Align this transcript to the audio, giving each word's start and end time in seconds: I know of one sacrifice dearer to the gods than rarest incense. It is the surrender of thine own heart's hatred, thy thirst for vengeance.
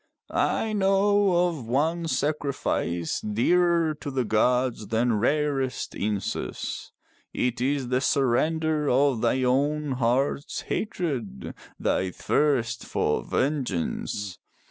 I 0.31 0.73
know 0.73 1.45
of 1.49 1.67
one 1.67 2.07
sacrifice 2.07 3.19
dearer 3.21 3.93
to 4.01 4.09
the 4.09 4.25
gods 4.25 4.87
than 4.87 5.19
rarest 5.19 5.93
incense. 5.93 6.91
It 7.35 7.61
is 7.61 7.89
the 7.89 8.01
surrender 8.01 8.89
of 8.89 9.21
thine 9.21 9.45
own 9.45 9.91
heart's 9.91 10.61
hatred, 10.61 11.53
thy 11.79 12.09
thirst 12.09 12.83
for 12.83 13.23
vengeance. 13.23 14.39